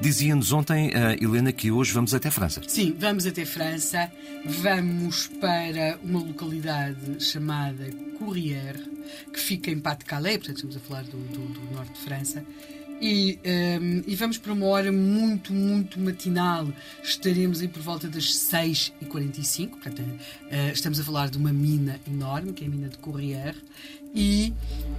[0.00, 2.62] Dizia-nos ontem, uh, Helena, que hoje vamos até França.
[2.66, 4.10] Sim, vamos até França.
[4.44, 8.80] Vamos para uma localidade chamada Courrières,
[9.32, 12.44] que fica em Pas-de-Calais, portanto estamos a falar do, do, do norte de França.
[13.00, 16.66] E, um, ehm, e, vamos para uma hora muito, muito matinal.
[17.02, 19.68] Estaremos aí por volta das 6h45.
[19.70, 23.56] Portanto, uh, estamos a falar de uma mina enorme, que é a mina de Courrières.
[24.14, 24.52] E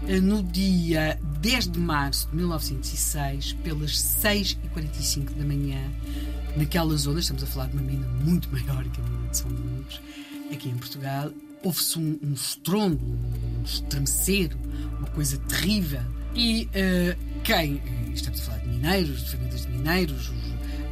[0.03, 5.91] uh, no dia 10 de março de 1906, pelas 6h45 da manhã,
[6.55, 9.51] naquela zona, estamos a falar de uma mina muito maior que a mina de São
[9.51, 10.01] Domingos,
[10.53, 11.31] aqui em Portugal,
[11.61, 14.51] houve-se um, um estrondo, um estremecer,
[14.97, 16.01] uma coisa terrível.
[16.35, 17.81] E uh, quem?
[18.13, 20.31] Estamos a falar de mineiros, de famílias de mineiros,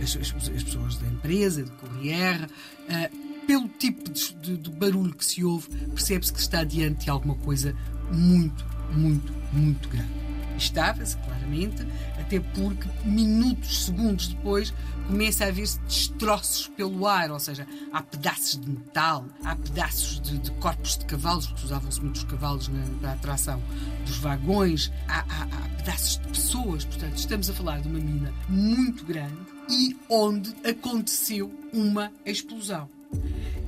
[0.02, 2.46] os, as, as, pessoas da empresa, de Corriere.
[2.46, 7.12] Uh, pelo tipo de, de, de, barulho que se ouve, percebe-se que está diante de
[7.12, 7.76] alguma coisa
[8.12, 10.10] muito, muito, muito grande.
[10.58, 11.88] Estava-se, claramente,
[12.20, 14.74] até porque minutos, segundos depois,
[15.06, 20.40] começa a haver-se destroços pelo ar, ou seja, há pedaços de metal, há pedaços de,
[20.40, 23.62] de corpos de cavalos, porque usavam-se muitos cavalos na, na, atração
[24.06, 28.34] dos vagões, há, há, há pedaços de pessoas, portanto, estamos a falar de uma mina
[28.50, 29.38] muito grande
[29.70, 32.90] e onde aconteceu uma explosão.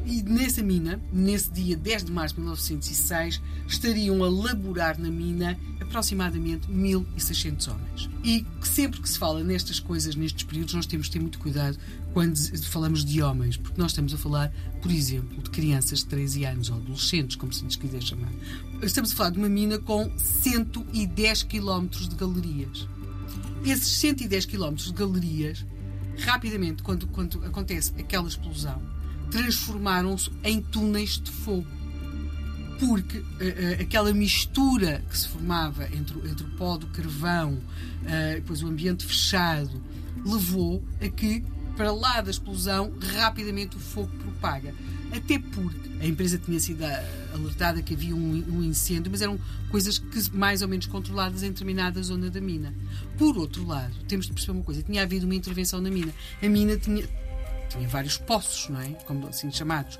[0.10, 5.56] E nessa mina, nesse dia 10 de março de 1906, estariam a laborar na mina
[5.80, 8.10] aproximadamente 1.600 homens.
[8.24, 11.78] E sempre que se fala nestas coisas, nestes períodos, nós temos de ter muito cuidado
[12.12, 14.52] quando falamos de homens, porque nós estamos a falar,
[14.82, 18.32] por exemplo, de crianças de 13 anos ou adolescentes, como se lhes quiser chamar.
[18.82, 22.88] Estamos a falar de uma mina com 110 km de galerias.
[23.64, 25.64] Esses 110 km de galerias,
[26.18, 28.82] rapidamente, quando, quando acontece aquela explosão,
[29.32, 31.68] transformaram-se em túneis de fogo.
[32.80, 38.36] Porque uh, uh, aquela mistura que se formava entre, entre o pó do carvão, uh,
[38.36, 39.82] depois o ambiente fechado,
[40.26, 41.44] levou a que,
[41.76, 44.74] para lá da explosão, rapidamente o fogo propaga.
[45.12, 46.84] Até porque a empresa tinha sido
[47.34, 51.50] alertada que havia um, um, incêndio, mas eram coisas que mais ou menos controladas em
[51.50, 52.74] determinada zona da mina.
[53.18, 56.14] Por outro lado, temos de perceber uma coisa: tinha havido uma intervenção na mina.
[56.42, 57.04] A mina tinha,
[57.70, 58.90] tinha vários poços, não é?
[59.06, 60.00] Como assim chamados.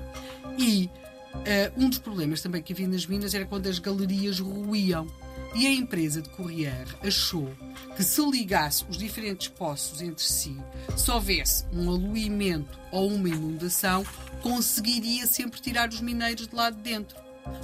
[0.58, 0.90] E
[1.34, 5.06] uh, um dos problemas também que havia nas minas era quando as galerias ruíam.
[5.54, 7.52] E a empresa de Corriere achou
[7.96, 10.56] que se ligasse os diferentes poços entre si,
[10.96, 14.06] se houvesse um aluimento ou uma inundação,
[14.42, 17.18] conseguiria sempre tirar os mineiros de lá de dentro.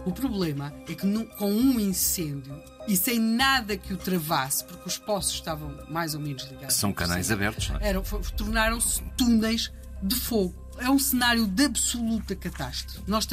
[0.05, 4.89] O problema é que no, com um incêndio e sem nada que o travasse, porque
[4.89, 6.75] os poços estavam mais ou menos ligados.
[6.75, 7.93] São canais abertos, não é?
[8.37, 9.72] Tornaram-se túneis
[10.03, 10.55] de fogo.
[10.79, 13.03] É um cenário de absoluta catástrofe.
[13.07, 13.27] Nós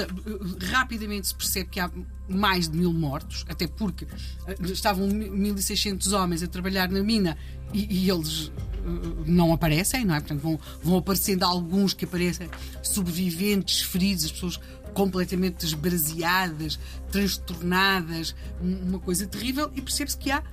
[0.72, 1.92] rapidamente se percebe que há
[2.28, 4.08] mais de mil mortos, até porque
[4.48, 7.38] eh, estavam 1.600 homens a trabalhar na mina
[7.74, 10.20] e, e eles eh, não aparecem, não é?
[10.20, 12.50] Portanto, vão, vão aparecendo alguns que aparecem
[12.82, 14.60] sobreviventes, feridos, as pessoas
[14.94, 16.80] completamente desbraseadas,
[17.12, 20.44] transtornadas, uma coisa terrível, e percebe-se que há,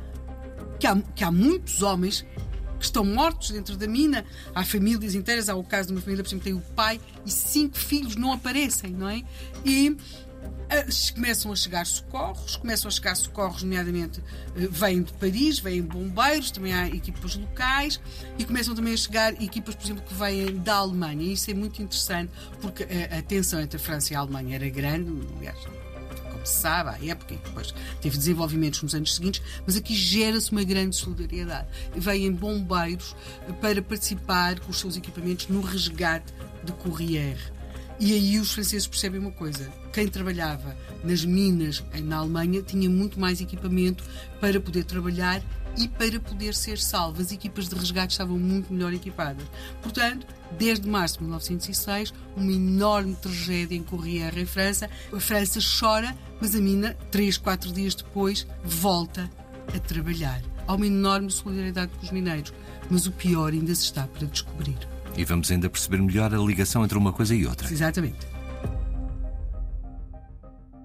[0.79, 2.25] que, há, que há muitos homens
[2.81, 4.25] que estão mortos dentro da mina.
[4.55, 7.31] Há famílias inteiras, há o caso de uma família, por exemplo, tem o pai e
[7.31, 9.23] cinco filhos não aparecem, não é?
[9.65, 14.25] E uh, começam a chegar socorros, começam a chegar socorros, nomeadamente uh,
[14.71, 18.01] vêm de Paris, vêm bombeiros, também há equipas locais
[18.39, 21.23] e começam também a chegar equipas, por exemplo, que vêm da Alemanha.
[21.23, 24.69] E isso é muito interessante porque a tensão entre a França e a Alemanha era
[24.71, 25.59] grande, aliás,
[26.45, 30.97] sabe, à época, e depois teve desenvolvimentos nos anos seguintes, mas aqui gera-se uma grande
[30.97, 31.69] solidariedade.
[31.95, 33.15] Vêm bombeiros
[33.61, 36.33] para participar com os seus equipamentos no resgate
[36.65, 37.61] de Corriere.
[37.99, 40.75] E aí os franceses percebem uma coisa: quem trabalhava
[41.05, 44.03] nas minas na Alemanha tinha muito mais equipamento
[44.41, 45.43] para poder trabalhar
[45.77, 47.21] e para poder ser salvo.
[47.21, 49.47] As equipas de resgate estavam muito melhor equipadas.
[49.83, 50.27] Portanto,
[50.59, 54.89] desde março de 1906, uma enorme tragédia em Corriere, em França.
[55.13, 59.31] A França chora, mas a mina, três, quatro dias depois, volta
[59.75, 60.43] a trabalhar.
[60.67, 62.53] Há uma enorme solidariedade com os mineiros,
[62.91, 64.79] mas o pior ainda se está para descobrir.
[65.17, 67.71] E vamos ainda perceber melhor a ligação entre uma coisa e outra.
[67.73, 68.40] Exatamente.